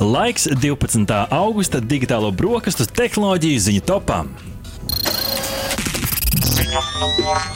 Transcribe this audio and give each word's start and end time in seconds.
Laiks 0.00 0.48
12. 0.50 1.26
augusta 1.30 1.78
digitālo 1.78 2.32
brokastu 2.34 2.86
tehnoloģiju 2.90 3.62
ziņu 3.68 3.84
topam. 3.86 4.34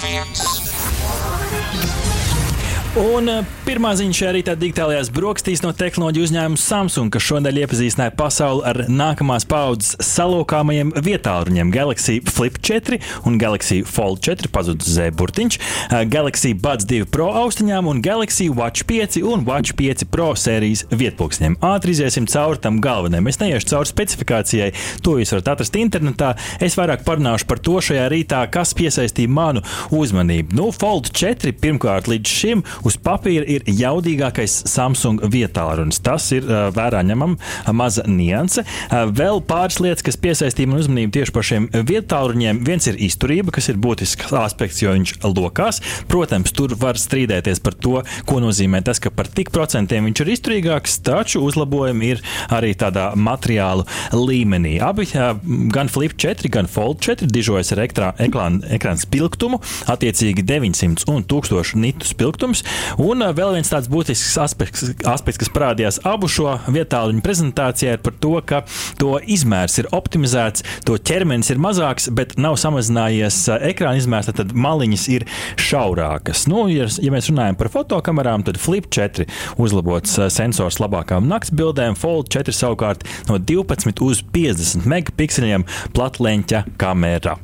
Viens. 0.05 0.68
Un 2.99 3.31
eh, 3.31 3.45
pirmā 3.63 3.93
ziņa 3.95 4.17
šajā 4.19 4.31
rītā 4.35 4.55
digitālajās 4.59 5.13
brokastīs 5.15 5.61
no 5.63 5.71
tehnoloģiju 5.77 6.25
uzņēmuma 6.27 6.59
Samsung, 6.59 7.13
kas 7.15 7.23
šodien 7.23 7.61
iepazīstināja 7.61 8.11
pasauli 8.19 8.65
ar 8.67 8.81
nākamās 8.91 9.45
paudzes 9.47 9.93
salokāmajiem 10.03 10.91
vietāluņiem 11.07 11.71
Galaxy 11.71 12.17
Flip 12.27 12.57
4 12.59 12.99
un 13.29 13.37
Galaxy 13.39 13.85
Fold 13.87 14.19
4 14.27 14.51
pazudus 14.51 14.91
Z 14.97 15.13
burtiņš, 15.21 15.59
eh, 15.61 16.03
Galaxy 16.11 16.57
Buds 16.59 16.89
2 16.91 17.07
Pro 17.07 17.29
austiņām 17.45 17.87
un 17.93 18.01
Galaxy 18.03 18.49
Watch 18.51 18.83
5 18.89 19.23
un 19.23 19.47
Watch 19.47 19.77
5 19.79 20.03
Pro 20.11 20.33
sērijas 20.35 20.89
vietpunktsiem. 20.91 21.55
Ātri 21.63 21.95
iziesim 21.95 22.27
cauri 22.27 22.59
tam 22.59 22.83
galvenajam. 22.83 23.31
Es 23.31 23.39
neiešu 23.39 23.77
cauri 23.77 23.93
specifikācijai, 23.93 24.73
to 25.07 25.21
jūs 25.21 25.37
varat 25.37 25.53
atrast 25.55 25.79
internetā. 25.79 26.33
Es 26.59 26.75
vairāk 26.75 27.07
parunāšu 27.07 27.47
par 27.47 27.63
to 27.63 27.79
šajā 27.79 28.11
rītā, 28.11 28.43
kas 28.51 28.75
piesaistīja 28.75 29.31
manu 29.31 29.63
uzmanību. 29.95 30.59
Nu, 30.59 30.73
Fold 30.75 31.13
4 31.15 31.55
pirmkārt 31.63 32.11
līdz 32.11 32.37
šim 32.43 32.67
uz 32.89 32.97
papīra 33.05 33.45
ir 33.49 33.67
jaudīgākais 33.69 34.63
Samsung 34.69 35.23
vietālunis. 35.33 36.01
Tas 36.05 36.31
ir 36.35 36.47
uh, 36.47 36.69
vērā 36.75 37.03
ņemama 37.07 37.73
maza 37.77 38.05
nianse. 38.09 38.65
Uh, 38.89 39.05
vēl 39.13 39.43
pāris 39.49 39.81
lietas, 39.83 40.05
kas 40.07 40.19
piesaistīja 40.21 40.71
man 40.71 40.83
uzmanību 40.83 41.15
tieši 41.19 41.35
par 41.35 41.47
šiem 41.49 41.69
vietāluņiem. 41.89 42.63
Viens 42.67 42.89
ir 42.91 42.99
izturība, 43.09 43.53
kas 43.55 43.71
ir 43.73 43.81
būtisks 43.83 44.33
aspekts, 44.39 44.81
jo 44.83 44.95
viņš 44.97 45.15
lokās. 45.29 45.83
Protams, 46.11 46.55
tur 46.57 46.75
var 46.81 46.99
strīdēties 47.01 47.63
par 47.65 47.77
to, 47.77 48.03
ko 48.29 48.41
nozīmē 48.43 48.81
tas, 48.87 49.01
ka 49.03 49.13
par 49.15 49.29
tik 49.33 49.53
procentiem 49.55 50.09
viņš 50.09 50.25
ir 50.25 50.33
izturīgāks, 50.37 50.99
taču 51.07 51.43
uzlabojumi 51.47 52.13
ir 52.15 52.23
arī 52.55 52.73
tādā 52.79 53.11
materiālu 53.19 53.87
līmenī. 54.17 54.79
Abi, 54.85 55.09
uh, 55.13 55.35
gan 55.75 55.93
Flip 55.93 56.17
4, 56.17 56.51
gan 56.55 56.71
Fold 56.71 57.03
4 57.05 57.29
dižojas 57.33 57.75
ar 57.77 57.85
ekrāna, 57.85 58.63
ekrāna 58.73 59.03
spilgtumu, 59.03 59.61
attiecīgi 59.91 60.47
900 60.49 61.09
un 61.13 61.27
1000 61.29 61.77
nitu 61.79 62.09
spilgtums. 62.09 62.65
Un 63.03 63.23
vēl 63.35 63.57
viens 63.59 63.71
tāds 63.71 63.89
būtisks 63.91 64.37
aspekts, 64.43 64.85
aspekts 65.09 65.43
kas 65.43 65.53
parādījās 65.55 66.01
abu 66.09 66.31
šo 66.31 66.57
vietāluņu 66.73 67.23
prezentācijā, 67.25 67.97
ir 67.97 68.05
par 68.05 68.17
to, 68.23 68.35
ka 68.47 68.63
to 69.01 69.17
izmērs 69.23 69.79
ir 69.83 69.91
optimizēts, 69.95 70.65
to 70.89 70.99
ķermenis 70.99 71.53
ir 71.53 71.63
mazāks, 71.63 72.09
bet 72.15 72.37
nav 72.41 72.59
samazinājies 72.61 73.41
ekrāna 73.71 74.01
izmērs, 74.01 74.31
tad 74.33 74.55
maliņas 74.55 75.09
ir 75.15 75.27
šaurākas. 75.61 76.47
Nu, 76.51 76.67
ja, 76.73 76.89
ja 77.03 77.15
mēs 77.15 77.31
runājam 77.33 77.59
par 77.61 77.73
fotokamerām, 77.75 78.47
tad 78.47 78.61
Flip 78.63 78.89
4 78.95 79.29
uzlabots 79.61 80.19
sensors 80.35 80.81
labākām 80.83 81.29
naktsbildēm, 81.31 81.99
Fold 81.99 82.31
4 82.35 82.55
savukārt 82.55 83.07
no 83.31 83.39
12 83.39 84.03
uz 84.05 84.25
50 84.35 84.89
megapikseliem 84.89 85.67
platleņķa 85.97 86.65
kamera. 86.81 87.39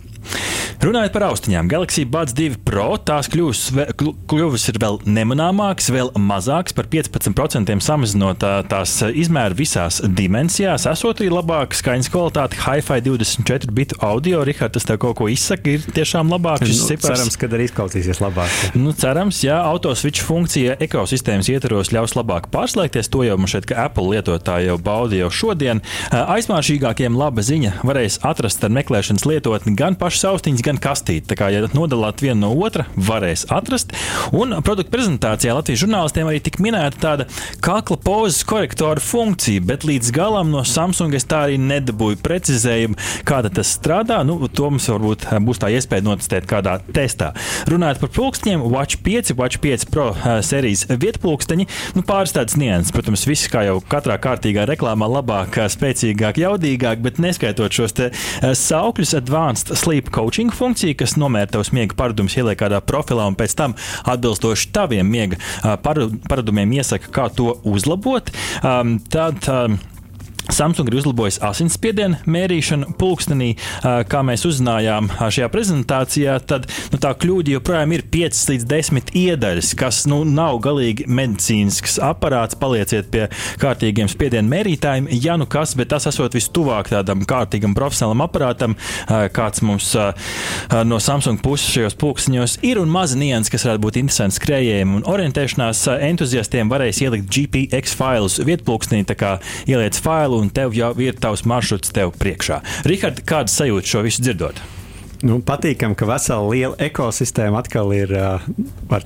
Runājot 0.84 1.14
par 1.14 1.24
austiņām, 1.30 1.68
Galaxy 1.70 2.02
Buds 2.04 2.34
2 2.36 2.58
Pro 2.60 2.98
tās 3.00 3.30
kļuvusi 3.32 4.68
ir 4.68 4.78
vēl 4.82 4.98
nemanāmākas, 5.08 5.86
vēl 5.94 6.10
mazākas, 6.20 6.74
par 6.76 6.90
15% 6.92 7.72
samazinot 7.80 8.44
tās 8.68 8.98
izmēru 9.08 9.56
visās 9.56 10.02
dimensijās, 10.04 10.84
esot 10.90 11.22
arī 11.22 11.30
labāka 11.32 11.78
skaņas 11.78 12.10
kvalitāte, 12.12 12.58
Hi-Fi 12.66 13.00
24 13.06 13.72
bitu 13.72 13.96
audio. 14.04 14.42
Rihards, 14.44 14.74
tas 14.76 14.84
tev 14.90 14.98
kaut 15.00 15.16
ko 15.22 15.30
izsaka, 15.32 15.72
ir 15.78 15.86
tiešām 15.88 16.28
labāk. 16.34 16.66
Nu, 16.68 16.76
cerams, 17.00 17.38
ka 17.40 17.48
arī 17.48 17.70
izklausīsies 17.70 18.20
labāk. 18.20 18.76
Nu, 18.76 18.92
cerams, 18.92 19.40
jā, 19.46 19.56
autoswitch 19.64 20.20
funkcija 20.28 20.76
ekosistēmas 20.84 21.48
ietvaros 21.54 21.94
ļaus 21.96 22.12
labāk 22.18 22.50
pārslēgties. 22.52 23.08
To 23.14 23.24
jau 23.24 23.38
mums 23.40 23.56
šeit, 23.56 23.70
ka 23.72 23.86
Apple 23.86 24.10
lietotāji 24.12 24.68
jau 24.68 24.76
bauda 24.84 25.16
jau 25.22 25.32
šodien. 25.32 25.80
Aizmāršīgākiem 26.12 27.16
laba 27.16 27.40
ziņa 27.46 27.78
varēs 27.88 28.20
atrast 28.26 28.68
ar 28.68 28.76
meklēšanas 28.82 29.24
lietotni 29.32 29.76
gan 29.80 29.96
pašas 29.96 30.28
austiņas, 30.34 30.66
gan 30.66 30.73
gan 30.74 30.82
kastīti. 30.82 31.28
Tā 31.30 31.38
kā, 31.38 31.50
ja 31.52 31.64
nodalāt 31.74 32.22
vienu 32.22 32.40
no 32.44 32.52
otra, 32.66 32.86
varēs 32.96 33.46
atrast. 33.52 33.94
Un 34.34 34.54
produktu 34.64 34.92
prezentācijā 34.94 35.54
Latvijas 35.54 35.84
žurnālistiem 35.84 36.28
arī 36.28 36.40
tika 36.42 36.62
minēta 36.64 37.00
tāda 37.00 37.26
kakla 37.64 37.98
pozas 38.02 38.42
korektora 38.46 39.00
funkcija, 39.02 39.62
bet 39.64 39.86
līdz 39.86 40.12
galam 40.14 40.50
no 40.52 40.64
Samsung 40.66 41.14
es 41.14 41.26
tā 41.28 41.44
arī 41.48 41.58
nedabūju 41.62 42.20
precizējumu, 42.24 42.98
kāda 43.28 43.52
tas 43.54 43.74
strādā. 43.78 44.22
Nu, 44.26 44.38
to 44.48 44.70
mums 44.72 44.88
varbūt 44.90 45.28
būs 45.44 45.62
tā 45.62 45.70
iespēja 45.74 46.06
notestēt 46.06 46.48
kādā 46.50 46.78
testā. 46.94 47.32
Runājot 47.70 48.02
par 48.02 48.12
pulksteņiem, 48.18 48.64
Watch 48.74 49.00
5, 49.04 49.34
Watch 49.38 49.60
5 49.62 49.88
Pro 49.94 50.10
uh, 50.12 50.38
sērijas 50.44 50.86
vietpulksteņi, 50.90 51.68
nu, 51.96 52.04
pāris 52.06 52.34
tādas 52.34 52.58
nianses. 52.60 52.94
Protams, 52.94 53.26
viss 53.28 53.50
kā 53.52 53.64
jau 53.68 53.78
katrā 53.90 54.16
kārtīgā 54.22 54.66
reklāmā, 54.70 55.08
labāk, 55.10 55.58
spēcīgāk, 55.74 56.40
jaudīgāk, 56.42 57.02
bet 57.04 57.20
neskaitot 57.22 57.74
šos 57.74 57.96
saukļus, 58.58 59.14
Advanced 59.18 59.74
Sleep 59.78 60.10
Coaching 60.14 60.52
funkcija, 60.64 60.96
kas 61.00 61.16
nomēra 61.20 61.52
tavus 61.54 61.72
miega 61.76 61.96
paradumus, 61.98 62.36
ieliek 62.38 62.58
kādā 62.60 62.80
profilā 62.84 63.28
un 63.28 63.36
pēc 63.38 63.56
tam 63.58 63.76
atbilstoši 64.10 64.70
taviem 64.74 65.10
miega 65.10 65.38
paradumiem 65.84 66.78
iesaka, 66.78 67.12
kā 67.12 67.28
to 67.34 67.58
uzlabot. 67.68 68.32
Tad, 69.14 69.50
Samsung 70.52 70.90
ir 70.90 70.98
uzlabojis 70.98 71.38
asinsspiedienu 71.44 72.18
mērīšanu 72.28 72.94
pulkstenī, 73.00 73.54
kā 73.80 74.20
mēs 74.26 74.44
uzzinājām 74.48 75.08
šajā 75.16 75.48
prezentācijā. 75.52 76.36
Tad 76.44 76.66
nu, 76.92 77.00
tā 77.00 77.14
kļūda 77.16 77.54
joprojām 77.54 77.94
ir 77.96 78.04
5 78.12 78.40
līdz 78.52 78.66
10 78.70 79.12
iedaļas, 79.18 79.72
kas 79.80 80.02
nu, 80.10 80.20
nav 80.28 80.60
galīgi 80.64 81.06
medicīnisks 81.08 81.96
aparāts. 82.04 82.58
Palieciet 82.60 83.08
pie 83.12 83.26
kārtīgiem 83.62 84.10
spiedienu 84.12 84.52
mērītājiem, 84.52 85.08
ja 85.24 85.38
nu 85.40 85.48
kas, 85.50 85.72
bet 85.78 85.90
tas 85.94 86.08
esot 86.10 86.36
vistuvāk 86.36 86.92
tādam 86.92 87.24
kārtīgam 87.28 87.74
profesionālam 87.76 88.26
aparātam, 88.26 88.76
kāds 89.08 89.64
mums 89.64 89.94
no 90.84 91.00
Samsung 91.02 91.40
puses 91.44 91.72
šajos 91.72 91.98
pulksteņos 92.00 92.58
ir 92.66 92.82
un 92.82 92.92
mazi 92.92 93.18
nianses, 93.20 93.52
kas 93.54 93.66
varētu 93.68 93.84
būt 93.86 94.00
interesanti 94.02 94.38
skrējējiem 94.38 94.94
un 95.00 95.08
orientēšanās 95.08 95.86
entuziastiem, 96.10 96.70
varēs 96.72 97.00
ielikt 97.04 97.32
GPX 97.32 97.96
failus 97.98 98.38
vietpulkstenī, 98.44 99.04
tā 99.08 99.16
kā 99.18 99.34
ieliec 99.70 99.98
failu 100.04 100.33
un 100.40 100.50
tev 100.54 100.74
jau 100.76 100.92
ir 101.02 101.18
tavs 101.20 101.44
maršruts 101.48 101.94
tev 101.94 102.14
priekšā. 102.20 102.62
Rihard, 102.88 103.24
kādas 103.28 103.58
sajūtas 103.60 103.94
šo 103.94 104.06
visu 104.06 104.24
dzirdot? 104.24 104.60
Nu, 105.24 105.38
patīkam, 105.40 105.94
ka 105.96 106.04
vesela 106.04 106.44
liela 106.52 106.76
ekosistēma 106.84 107.62
atkal 107.62 107.94
ir 107.96 108.10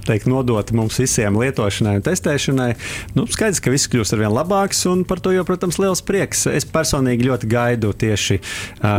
teikt, 0.02 0.26
nodota 0.26 0.74
mums 0.74 0.96
visiem 0.98 1.36
lietošanai 1.38 1.92
un 2.00 2.02
testēšanai. 2.02 2.72
Nu, 3.14 3.22
skaidrs, 3.30 3.60
ka 3.62 3.70
viss 3.70 3.86
kļūst 3.92 4.16
ar 4.16 4.24
vien 4.24 4.34
labāks, 4.34 4.80
un 4.90 5.04
par 5.06 5.22
to 5.22 5.30
jau, 5.30 5.44
protams, 5.46 5.78
liels 5.78 6.02
prieks. 6.02 6.48
Es 6.50 6.66
personīgi 6.66 7.28
ļoti 7.28 7.50
gaidu 7.52 7.92
tieši 7.94 8.40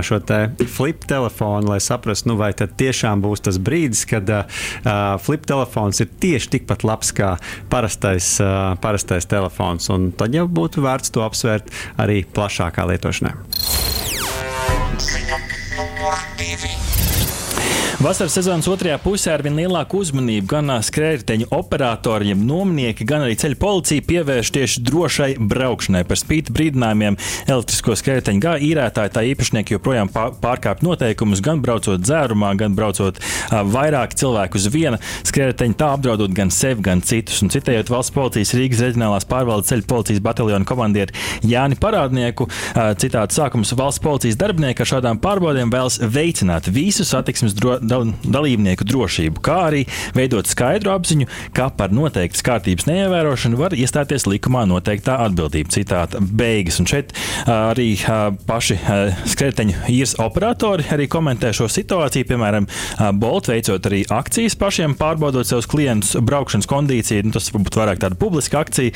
šo 0.08 0.22
te 0.24 0.40
flip 0.72 1.04
telefonu, 1.12 1.74
lai 1.74 1.82
saprastu, 1.84 2.32
nu, 2.32 2.38
vai 2.40 2.54
tad 2.56 2.78
tiešām 2.80 3.20
būs 3.26 3.44
tas 3.50 3.60
brīdis, 3.60 4.06
kad 4.08 4.32
flip 5.26 5.44
telefons 5.50 6.00
ir 6.00 6.14
tieši 6.24 6.54
tikpat 6.56 6.88
labs 6.88 7.12
kā 7.20 7.34
parastais, 7.74 8.38
parastais 8.80 9.28
telefons. 9.28 9.92
Un 9.92 10.14
tad 10.16 10.40
jau 10.40 10.48
būtu 10.48 10.88
vērts 10.88 11.12
to 11.12 11.28
apsvērt 11.28 11.68
arī 12.00 12.22
plašākā 12.32 12.88
lietošanā. 12.94 13.36
Vasaras 18.00 18.32
sezonas 18.32 18.68
otrajā 18.72 18.96
pusē 19.04 19.34
ar 19.36 19.42
vien 19.44 19.58
lielāku 19.60 20.00
uzmanību 20.00 20.48
gan 20.48 20.72
skrējēju 20.88 21.50
operatoriem, 21.52 22.40
nomnieki, 22.48 23.04
gan 23.04 23.26
arī 23.26 23.34
ceļu 23.42 23.58
policija 23.60 24.06
pievērš 24.08 24.52
tieši 24.56 24.84
drošai 24.88 25.28
braukšanai. 25.52 26.06
Par 26.08 26.20
spīti 26.22 26.54
brīdinājumiem 26.56 27.18
elektrisko 27.52 27.98
skrējēju 28.00 28.40
gā 28.40 28.54
īrētāji 28.64 29.12
tā 29.18 29.24
īpašnieki 29.34 29.76
joprojām 29.76 30.12
pārkāpj 30.16 30.86
noteikumus, 30.88 31.42
gan 31.44 31.60
braucot 31.60 32.00
dzērumā, 32.06 32.54
gan 32.62 32.78
braucot 32.78 33.20
vairāk 33.52 34.16
cilvēku 34.16 34.62
uz 34.62 34.70
viena 34.72 35.02
skrējēju, 35.28 35.76
tā 35.76 35.92
apdraudot 35.98 36.32
gan 36.40 36.56
sevi, 36.56 36.80
gan 36.88 37.04
citus. 37.04 37.42
Un 37.44 37.52
citējot 37.52 37.92
valsts 37.92 38.16
policijas 38.16 38.56
Rīgas 38.56 38.86
reģionālās 38.86 39.28
pārvaldes 39.28 39.74
ceļu 39.74 39.88
policijas 39.92 40.24
bataljona 40.24 40.70
komandieru 40.72 41.20
Jāni 41.44 41.76
Parādnieku, 41.76 42.48
citāts 43.04 43.44
sākums 43.44 43.76
valsts 43.76 44.06
policijas 44.08 44.40
darbinieki 44.40 44.88
ar 44.88 44.94
šādām 44.96 45.20
pārbaudēm 45.20 45.76
vēlas 45.76 46.00
veicināt 46.00 46.72
visu 46.72 47.04
satiksmes 47.04 47.60
drošību 47.60 47.89
dal, 47.90 48.12
dalībnieku 48.24 48.86
drošību, 48.88 49.42
kā 49.46 49.58
arī 49.70 49.84
veidot 50.16 50.48
skaidru 50.50 50.94
apziņu, 50.94 51.28
ka 51.58 51.70
par 51.76 51.94
noteiktas 51.96 52.46
kārtības 52.46 52.88
neievērošanu 52.90 53.60
var 53.60 53.76
iestāties 53.78 54.28
likumā 54.30 54.66
noteiktā 54.70 55.18
atbildība. 55.26 55.74
Citāta 55.74 56.22
beigas. 56.22 56.80
Un 56.82 56.88
šeit 56.90 57.14
arī 57.50 57.90
paši 58.48 58.78
skrēteņu 59.34 59.74
īres 59.92 60.16
operatori 60.22 60.86
arī 60.94 61.10
komentē 61.12 61.52
šo 61.56 61.68
situāciju. 61.72 62.28
Piemēram, 62.30 62.68
Bolt 63.20 63.50
veicot 63.50 63.86
arī 63.90 64.04
akcijas 64.14 64.58
pašiem, 64.60 64.96
pārbaudot 65.00 65.48
savus 65.48 65.68
klientus 65.70 66.16
braukšanas 66.26 66.70
kondīciju. 66.70 67.28
Nu, 67.28 67.34
tas 67.36 67.50
varbūt 67.54 67.80
vairāk 67.80 68.02
tāda 68.04 68.18
publiska 68.20 68.62
akcija. 68.64 68.92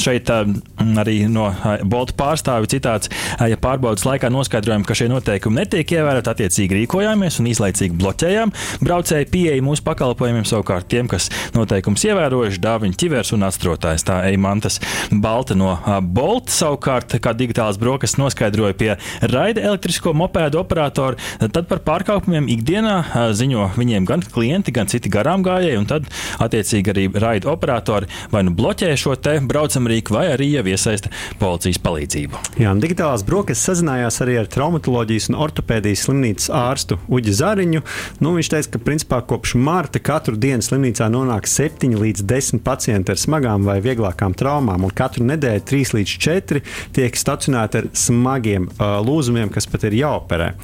Šeit 0.00 0.30
arī 0.34 1.16
no 1.30 1.50
Bolta 1.88 2.16
pārstāvja 2.18 2.72
citāts, 2.76 3.10
ja 3.40 3.58
pārbaudas 3.60 4.04
laikā 4.08 4.30
noskaidrojam, 4.32 4.84
ka 4.86 4.96
šie 4.98 5.08
noteikumi 5.12 5.60
netiek 5.62 5.96
ievēroti, 5.96 6.32
attiecīgi 6.34 6.80
rīkojāmies 6.82 7.40
un 7.40 7.50
īslaicīgi 7.52 7.94
bloķējām 8.00 8.33
pārējām 8.34 8.52
braucēju 8.82 9.28
pieeja 9.30 9.62
mūsu 9.64 9.84
pakalpojumiem. 9.86 10.44
Savukārt 10.48 10.88
tiem, 10.90 11.08
kas 11.10 11.30
noteikums 11.54 12.04
ievērojuši, 12.08 12.60
dāviņu 12.62 12.98
ķivers 12.98 13.32
un 13.36 13.46
atstrotājs. 13.46 14.04
Tā 14.06 14.20
Eimantas 14.30 14.80
Balta 15.10 15.56
no 15.58 15.76
Bolta 16.02 16.52
savukārt, 16.52 17.16
kā 17.22 17.34
digitāls 17.36 17.78
brokastis 17.80 18.18
noskaidroja 18.20 18.76
pie 18.78 18.90
raida 19.30 19.62
elektrisko 19.64 20.14
mopēdu 20.16 20.60
operatoru, 20.60 21.20
tad 21.44 21.68
par 21.70 21.82
pārkāpumiem 21.86 22.48
ikdienā 22.56 23.30
ziņo 23.36 23.70
viņiem 23.78 24.08
gan 24.08 24.24
klienti, 24.34 24.74
gan 24.74 24.90
citi 24.90 25.12
garām 25.12 25.44
gājēji, 25.46 25.78
un 25.78 25.88
tad 25.90 26.10
attiecīgi 26.42 26.94
arī 26.94 27.06
raida 27.12 27.52
operatori 27.52 28.10
vai 28.32 28.44
nu 28.46 28.54
bloķē 28.56 28.90
šo 28.98 29.14
te 29.20 29.36
braucamrīku, 29.44 30.14
vai 30.16 30.26
arī 30.34 30.50
jau 30.56 30.66
iesaista 30.74 31.12
policijas 31.40 31.80
palīdzību. 31.84 32.42
Jā, 32.62 32.74
digitālās 32.80 33.24
brokastis 33.26 33.70
sazinājās 33.70 34.20
arī 34.24 34.38
ar 34.42 34.50
traumatoloģijas 34.50 35.30
un 35.30 35.40
ortopēdijas 35.46 36.06
slimnīcas 36.08 36.50
ārstu 36.54 36.98
Uģi 37.12 37.36
Zariņu. 37.40 37.84
Nu, 38.24 38.30
viņš 38.32 38.48
teica, 38.48 38.68
ka 38.72 38.78
principā 38.80 39.18
kopš 39.20 39.52
marta 39.60 40.00
katru 40.00 40.38
dienu 40.40 40.64
slimnīcā 40.64 41.10
nonāk 41.12 41.44
7 41.50 41.92
līdz 42.00 42.22
10 42.24 42.62
pacienti 42.64 43.12
ar 43.12 43.18
smagām 43.20 43.66
vai 43.68 43.74
vieglākām 43.84 44.32
traumām, 44.32 44.86
un 44.86 44.92
katru 44.96 45.26
nedēļu 45.28 45.64
3 45.68 45.92
līdz 45.98 46.14
4 46.24 46.62
tiek 46.96 47.18
stacionēti 47.20 47.82
ar 47.82 47.88
smagiem 47.92 48.70
uh, 48.70 48.94
lūzumiem, 49.04 49.50
kas 49.52 49.68
pat 49.68 49.84
ir 49.90 49.98
jāoperē. 49.98 50.54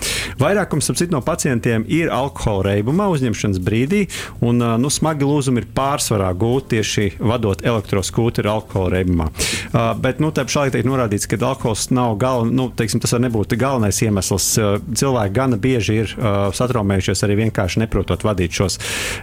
Vairākums 0.41 0.89
no 1.12 1.21
pacientiem 1.27 1.85
ir 1.85 2.09
alkohola 2.15 2.71
reibumā 2.71 3.11
uzņemšanas 3.12 3.61
brīdī, 3.67 4.06
un 4.41 4.65
uh, 4.65 4.79
nu, 4.81 4.89
smagi 4.89 5.29
lūzumi 5.29 5.61
ir 5.61 5.69
pārsvarā 5.77 6.31
gūti 6.33 6.79
tieši 6.79 7.06
vadot 7.21 7.61
elektroskūteri 7.67 8.49
alkohola 8.49 8.95
reibumā. 8.97 9.29
Uh, 9.29 9.91
bet 10.01 10.25
nu, 10.25 10.33
tā 10.33 10.47
pašā 10.49 10.65
laikā 10.65 10.79
tiek 10.79 10.89
norādīts, 10.89 11.29
ka 11.29 11.37
alkohols 11.51 11.91
nav 11.93 12.17
galvenais, 12.25 12.56
nu, 12.56 12.71
teiksim, 12.73 13.05
tas 13.05 13.19
var 13.19 13.27
nebūt 13.27 13.59
galvenais 13.61 14.01
iemesls. 14.06 14.49
Uh, 14.56 14.81
cilvēki 14.97 15.37
gana 15.37 15.61
bieži 15.61 16.01
ir 16.06 16.17
uh, 16.17 16.49
satraumējušies 16.56 17.27
arī 17.29 17.41
vienkārši 17.43 17.50
neprotot 17.81 18.25
vadīt 18.26 18.55
šos 18.56 18.79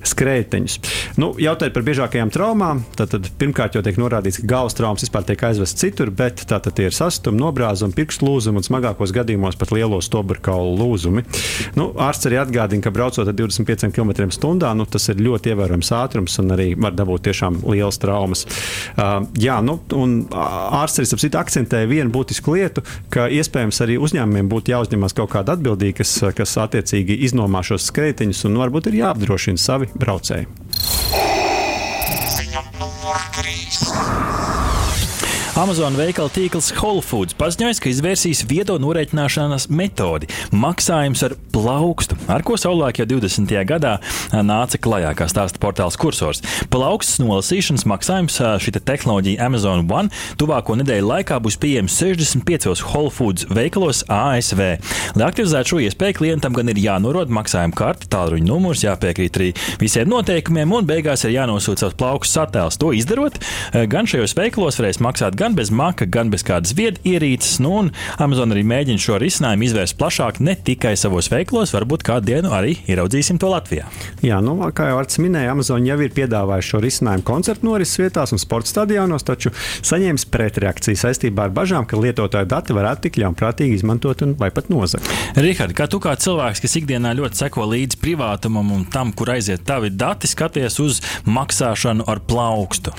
skrējteņus. 0.08 0.78
Nu, 1.22 1.34
jautājot 1.42 1.76
par 1.76 1.86
biežākajām 1.88 2.32
traumām, 2.34 2.84
tad, 2.98 3.12
tad 3.14 3.30
pirmkārt 3.40 3.78
jau 3.78 3.84
tiek 3.86 4.00
norādīts, 4.00 4.42
ka 4.42 4.52
galvas 4.52 4.78
traumas 4.78 5.06
vispār 5.06 5.26
tiek 5.28 5.44
aizvestas 5.50 5.80
citur, 5.82 6.12
bet 6.14 6.44
tātad 6.50 6.76
tie 6.78 6.88
ir 6.90 6.96
sastumi, 6.96 7.40
nobrāzumi, 7.42 7.96
pirkstu 7.98 8.28
lūzumi 8.28 8.62
un 8.62 8.68
smagākos 8.68 9.14
gadījumos 9.16 9.60
pat 9.60 9.74
lielo 9.76 10.00
stobra 10.04 10.40
lūzumi. 10.58 11.24
Nu, 11.78 11.90
ārsts 12.02 12.30
arī 12.30 12.40
atgādina, 12.42 12.84
ka 12.84 12.94
braucot 12.94 13.28
ar 13.28 13.36
25 13.36 13.92
km/h, 13.96 14.74
nu, 14.78 14.86
tas 14.90 15.10
ir 15.12 15.22
ļoti 15.24 15.54
ievērojams 15.54 15.92
ātrums 15.98 16.38
un 16.42 16.56
arī 16.56 16.70
var 16.80 16.96
dabūt 16.98 17.28
tiešām 17.28 17.62
lielas 17.68 18.00
traumas. 18.02 18.46
Uh, 18.98 19.26
jā, 19.40 19.60
nu, 19.66 19.78
un 19.98 20.18
ārsts 20.32 21.02
arī 21.02 21.22
citu 21.24 21.40
akcentēja 21.40 21.90
vienu 21.90 22.14
būtisku 22.14 22.56
lietu, 22.58 22.84
ka 23.14 23.28
iespējams 23.34 23.82
arī 23.86 23.98
uzņēmumiem 24.02 24.50
būtu 24.52 24.74
jāuzņemas 24.74 25.16
kaut 25.18 25.34
kāda 25.34 25.58
atbildība, 25.58 26.00
kas, 26.02 26.14
kas 26.38 26.58
attiecīgi 26.62 27.20
iznomā 27.28 27.64
šos 27.66 27.88
skrejteņus 28.18 28.46
un 28.50 28.58
varbūt 28.58 28.88
ir 28.90 28.96
jāapdrošina 28.98 29.62
savi 29.62 29.90
braucēji. 29.94 30.48
Ziņa 32.34 32.64
numur 32.80 33.22
3. 33.38 34.37
Amazon 35.58 35.96
veikala 35.98 36.30
tīkls 36.30 36.68
Whole 36.78 37.02
Foods 37.02 37.34
paziņoja, 37.34 37.80
ka 37.82 37.90
izvērsīs 37.90 38.44
viedo 38.46 38.76
norēķināšanas 38.78 39.64
metodi- 39.74 40.28
maksājums 40.66 41.24
ar 41.26 41.34
plaukstu, 41.52 42.14
ar 42.30 42.44
ko 42.46 42.54
savulaik 42.54 43.00
jau 43.00 43.08
20. 43.10 43.66
gadā 43.66 43.98
nāca 44.30 44.78
klajā, 44.78 45.16
kā 45.18 45.26
stāsta 45.26 45.58
portāls 45.58 45.98
Cursors. 45.98 46.44
Plauksts 46.70 47.18
nolasīšanas 47.18 47.88
maksājums 47.90 48.38
šī 48.38 48.74
te 48.74 48.80
tehnoloģija 48.80 49.42
Amazon 49.42 49.90
One 49.90 50.10
tuvāko 50.38 50.78
nedēļu 50.78 51.08
laikā 51.10 51.40
būs 51.42 51.58
pieejams 51.58 51.98
65 51.98 52.84
Whole 52.94 53.10
Foods 53.10 53.46
veikalos 53.50 54.04
ASV. 54.08 54.78
Lai 55.16 55.26
aktivizētu 55.26 55.66
šo 55.74 55.82
iespēju, 55.90 56.18
klientam 56.22 56.54
gan 56.54 56.70
ir 56.70 56.76
jānorod 56.76 57.30
maksājuma 57.34 57.74
karte, 57.74 58.06
tālruņa 58.06 58.46
numurs, 58.46 58.84
jāpiekrīt 58.84 59.34
arī 59.42 59.56
visiem 59.80 60.08
noteikumiem 60.08 60.72
un 60.72 60.86
beigās 60.86 61.26
ir 61.26 61.32
jānosūta 61.32 61.80
savs 61.80 61.98
plaukstu 61.98 62.46
attēls. 62.46 62.78
To 62.78 62.94
izdarot, 62.94 63.42
gan 63.74 64.06
šajos 64.06 64.38
veikalos 64.38 64.78
varēs 64.78 65.02
maksāt 65.02 65.34
gan 65.36 65.47
gan 65.48 65.56
bez 65.56 65.70
maka, 65.72 66.06
gan 66.06 66.28
bez 66.28 66.44
kādas 66.44 66.74
vietas 66.76 67.00
ierīces. 67.08 67.62
Nu, 67.64 67.78
Amazon 68.20 68.52
arī 68.52 68.66
mēģina 68.68 69.00
šo 69.00 69.16
risinājumu 69.22 69.64
izvērst 69.68 69.96
plašāk, 70.00 70.42
ne 70.44 70.58
tikai 70.60 70.92
savos 71.00 71.30
veiklos, 71.32 71.72
varbūt 71.76 72.04
kādu 72.04 72.34
dienu 72.34 72.52
arī 72.52 72.74
ieraudzīsim 72.90 73.40
to 73.40 73.48
Latvijā. 73.54 73.86
Jā, 74.26 74.42
nu, 74.44 74.58
kā 74.76 74.90
jau 74.90 74.98
Arts 75.00 75.22
minēja, 75.24 75.54
Amazon 75.56 75.86
jau 75.88 75.96
ir 76.04 76.12
piedāvājis 76.16 76.72
šo 76.74 76.82
risinājumu 76.84 77.24
koncertu 77.28 77.70
norises 77.70 78.02
vietās 78.02 78.34
un 78.36 78.42
sporta 78.44 78.74
stadionos, 78.74 79.24
taču 79.28 79.54
saņēmis 79.88 80.28
pretreakciju 80.34 81.00
saistībā 81.00 81.48
ar 81.48 81.56
bažām, 81.56 81.88
ka 81.88 82.02
lietotāju 82.02 82.50
dati 82.52 82.76
varētu 82.76 83.08
tik 83.08 83.22
ļaunprātīgi 83.24 83.80
izmantot 83.80 84.26
un 84.28 84.36
vai 84.42 84.52
pat 84.52 84.68
nozagt. 84.74 85.08
Rihard, 85.40 85.78
kā 85.78 85.88
tu 85.88 86.02
kā 86.04 86.18
cilvēks, 86.20 86.64
kas 86.66 86.76
ikdienā 86.82 87.14
ļoti 87.22 87.44
seko 87.46 87.70
līdzi 87.72 88.02
privātumam 88.04 88.74
un 88.76 88.84
tam, 88.92 89.16
kur 89.16 89.32
aiziet 89.38 89.64
tavi 89.70 89.94
dati, 89.96 90.28
skaties 90.28 90.82
uz 90.84 91.00
maksāšanu 91.30 92.10
ar 92.10 92.20
plaukstu? 92.28 92.92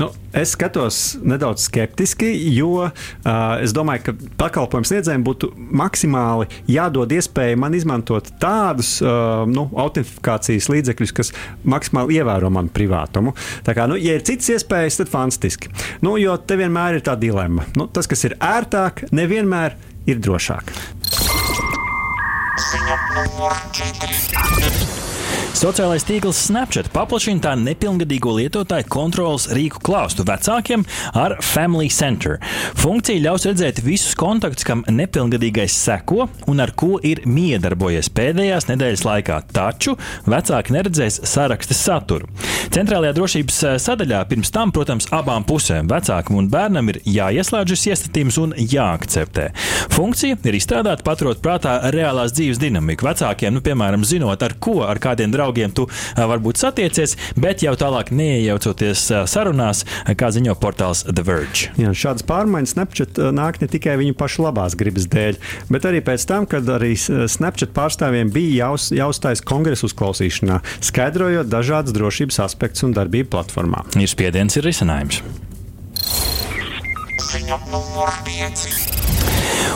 Nu, 0.00 0.10
es 0.34 0.56
skatos 0.56 1.02
nedaudz 1.22 1.68
skeptiski 1.68 1.91
skeptiski, 1.92 2.56
jo 2.56 2.88
uh, 2.88 3.62
es 3.62 3.72
domāju, 3.76 4.06
ka 4.06 4.14
pakalpojumu 4.40 4.88
sniedzējiem 4.88 5.24
būtu 5.24 5.52
maksimāli 5.56 6.48
jādod 6.70 7.12
iespēja 7.12 7.58
man 7.60 7.74
izmantot 7.76 8.32
tādus 8.40 8.96
uh, 9.04 9.44
nu, 9.46 9.68
autentifikācijas 9.76 10.70
līdzekļus, 10.72 11.12
kas 11.12 11.32
maksimāli 11.64 12.16
ievēro 12.18 12.50
manu 12.50 12.72
privātumu. 12.72 13.34
Tā 13.66 13.76
kā, 13.76 13.86
nu, 13.90 13.98
ja 14.00 14.16
ir 14.16 14.24
citas 14.24 14.48
iespējas, 14.56 15.02
tad 15.02 15.12
fantastiski. 15.12 15.72
Nu, 16.02 16.16
jo 16.20 16.36
te 16.40 16.56
vienmēr 16.56 17.00
ir 17.00 17.04
tā 17.04 17.16
dilemma. 17.20 17.66
Nu, 17.76 17.88
tas, 17.92 18.08
kas 18.08 18.24
ir 18.28 18.38
ērtāk, 18.40 19.06
nevienmēr 19.12 19.76
ir 20.08 20.22
drošāk. 20.22 20.72
Ziņa 22.72 22.98
numur 23.18 23.56
4. 23.76 24.91
Sociālais 25.52 26.04
tīkls 26.08 26.38
Snapchat 26.46 26.86
paplašina 26.94 27.42
tā 27.44 27.50
nepilngadīgo 27.60 28.32
lietotāju 28.38 28.86
kontrolas 28.90 29.44
rīku 29.52 29.82
klāstu 29.84 30.24
vecākiem 30.24 30.80
ar 31.12 31.34
Family 31.44 31.90
Center. 31.92 32.38
Funkcija 32.80 33.20
ļaus 33.20 33.44
redzēt 33.50 33.82
visus 33.84 34.16
kontaktus, 34.18 34.64
kam 34.64 34.80
nepilngadīgais 34.88 35.76
seko 35.76 36.26
un 36.48 36.62
ar 36.64 36.72
ko 36.72 36.96
ir 37.04 37.20
miedarbojies 37.28 38.08
pēdējās 38.16 38.70
nedēļas 38.70 39.04
laikā, 39.04 39.42
taču 39.52 39.94
vecāki 40.24 40.72
neredzēs 40.78 41.20
saraksta 41.28 41.76
saturu. 41.76 42.32
Centrālajā 42.72 43.12
drošības 43.18 43.60
eh, 43.68 43.76
sadaļā 43.84 44.22
pirms 44.30 44.50
tam, 44.54 44.72
protams, 44.72 45.10
abām 45.12 45.44
pusēm 45.44 45.90
vecākam 45.92 46.40
un 46.40 46.48
bērnam 46.52 46.88
ir 46.94 47.02
jāieslēdz 47.04 47.76
šis 47.76 47.86
iestatījums 47.92 48.40
un 48.40 48.56
jāakceptē. 48.56 49.50
Funkcija 49.92 50.40
ir 50.48 50.56
izstrādāta 50.56 51.04
paturot 51.04 51.44
prātā 51.44 51.76
reālās 51.92 52.32
dzīves 52.32 52.62
dinamiku. 52.62 53.10
Vecākiem, 53.10 53.52
nu, 53.52 53.60
piemēram, 53.64 54.08
zinot, 54.08 54.42
ar 54.42 54.56
ko, 54.56 54.80
ar 54.88 55.02
kādiem 55.02 55.28
draugiem 55.28 55.41
draugiem 55.42 55.74
tu 55.74 55.88
varbūt 56.14 56.60
satiecies, 56.62 57.16
bet 57.40 57.64
jau 57.64 57.74
tālāk 57.78 58.12
neiejaucoties 58.14 59.08
sarunās, 59.30 59.82
kā 60.18 60.30
ziņo 60.34 60.54
portāls 60.62 61.02
The 61.08 61.24
Verge. 61.26 61.72
Jā, 61.80 61.90
šādas 61.96 62.26
pārmaiņas 62.28 62.76
Snapchat 62.76 63.20
nāk 63.34 63.58
ne 63.62 63.68
tikai 63.72 63.98
viņu 64.00 64.16
pašu 64.18 64.46
labās 64.46 64.76
gribas 64.78 65.08
dēļ, 65.10 65.40
bet 65.72 65.88
arī 65.88 66.02
pēc 66.06 66.26
tam, 66.30 66.46
kad 66.50 66.68
arī 66.70 66.94
Snapchat 66.96 67.74
pārstāvjiem 67.76 68.30
bija 68.32 68.68
jāuz, 68.68 68.90
jāuzstājas 68.94 69.42
kongresa 69.44 69.88
uzklausīšanā, 69.90 70.62
skaidrojot 70.84 71.50
dažādas 71.50 71.96
drošības 71.96 72.42
aspektus 72.46 72.86
un 72.86 72.94
darbību 72.96 73.32
platformā. 73.34 73.84
Ir 73.98 74.10
spiediens, 74.10 74.58
ir 74.58 74.68
risinājums. 74.68 75.22
Ziņa 77.32 77.58
numur 77.72 78.12
5. 78.26 79.01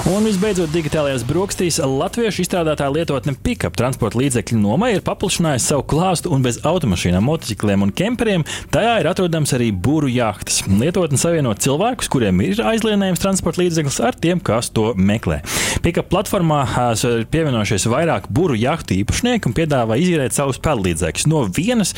Un 0.07 0.23
visbeidzot, 0.23 0.71
digitālajās 0.71 1.25
brokastīs 1.27 1.81
latviešu 1.83 2.45
izstrādātā 2.45 2.87
lietotne 2.95 3.33
pickup 3.43 3.75
transporta 3.79 4.21
līdzekļu 4.21 4.59
nomai 4.61 4.93
ir 4.95 5.03
paplašinājusi 5.07 5.67
savu 5.73 5.83
klāstu 5.91 6.31
un 6.35 6.45
bez 6.45 6.61
automašīnām, 6.67 7.25
motocikliem 7.27 7.83
un 7.83 7.91
kemperiem. 7.97 8.45
Tajā 8.75 8.93
ir 9.01 9.09
atrodams 9.11 9.55
arī 9.57 9.73
būru 9.73 10.11
jahtas. 10.13 10.61
Lietotne 10.71 11.19
savieno 11.19 11.55
cilvēkus, 11.59 12.11
kuriem 12.13 12.43
ir 12.47 12.63
aizlienējums 12.63 13.23
transporta 13.25 13.65
līdzeklis, 13.65 13.99
ar 14.07 14.19
tiem, 14.21 14.39
kas 14.39 14.71
to 14.71 14.93
meklē. 14.95 15.41
Pickup 15.83 16.07
platformā 16.13 16.61
ir 16.95 17.27
pievienojušies 17.33 17.89
vairāk 17.91 18.31
būru 18.31 18.55
jahtu 18.59 18.95
īpašnieki 19.01 19.51
un 19.51 19.57
piedāvā 19.59 19.99
izīrēt 20.03 20.37
savus 20.37 20.63
peldlīdzekļus 20.63 21.27
no 21.33 21.43
vienas 21.51 21.97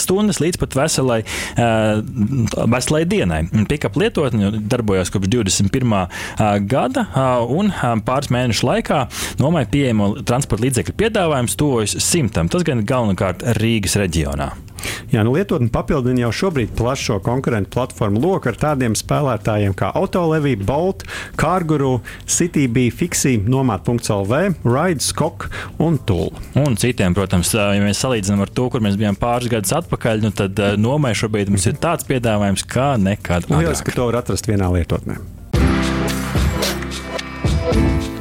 stundas 0.00 0.42
līdz 0.42 0.60
pat 0.60 0.76
veselai, 0.78 1.22
veselai 1.56 3.02
dienai. 3.08 3.40
Pickup 3.72 3.96
lietotne 4.00 4.52
darbojas 4.58 5.12
kopš 5.14 5.32
21. 5.38 6.06
gada 6.68 6.97
un 7.58 7.72
pāris 8.06 8.32
mēnešu 8.34 8.68
laikā 8.68 9.02
nomai 9.42 9.66
pieejamo 9.70 10.14
transporta 10.28 10.66
līdzekļu 10.66 10.96
piedāvājums 11.02 11.58
tuvojas 11.58 11.98
simtam. 12.04 12.50
Tas 12.52 12.66
gan 12.66 12.86
galvenokārt 12.88 13.46
Rīgas 13.60 13.98
reģionā. 14.00 14.52
Jā, 15.12 15.22
nu 15.26 15.32
lietotne 15.34 15.70
papildina 15.72 16.26
jau 16.26 16.32
šobrīd 16.42 16.74
plašo 16.78 17.18
konkurentu 17.24 17.72
platformu 17.74 18.20
loku 18.22 18.50
ar 18.50 18.58
tādiem 18.60 18.94
spēlētājiem 18.98 19.74
kā 19.78 19.90
Autolevī, 19.98 20.54
Bolt, 20.60 21.04
Carguru, 21.40 21.98
CityB, 22.28 22.88
Fixi, 22.94 23.38
Nomad.CLV, 23.48 24.42
Ride, 24.68 25.04
Skok 25.04 25.48
un 25.84 25.98
Tool. 26.08 26.30
Un 26.60 26.76
citiem, 26.80 27.16
protams, 27.16 27.54
ja 27.56 27.80
mēs 27.82 28.02
salīdzinām 28.04 28.44
ar 28.44 28.52
to, 28.52 28.68
kur 28.72 28.84
mēs 28.84 28.98
bijām 29.00 29.18
pāris 29.18 29.50
gadus 29.52 29.74
atpakaļ, 29.80 30.22
nu 30.26 30.34
tad 30.36 30.62
nomai 30.80 31.14
šobrīd 31.18 31.50
mums 31.52 31.66
ir 31.70 31.80
tāds 31.80 32.06
piedāvājums 32.08 32.66
kā 32.68 32.92
nekad. 33.00 33.48
Liekas, 33.50 33.84
ka 33.86 33.96
to 33.96 34.10
var 34.10 34.22
atrast 34.22 34.50
vienā 34.50 34.70
lietotnē. 34.76 35.37